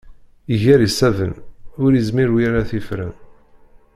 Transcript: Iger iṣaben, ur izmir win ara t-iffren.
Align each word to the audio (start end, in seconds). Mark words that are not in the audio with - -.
Iger 0.53 0.79
iṣaben, 0.87 1.33
ur 1.83 1.91
izmir 1.99 2.29
win 2.33 2.47
ara 2.49 2.69
t-iffren. 2.69 3.13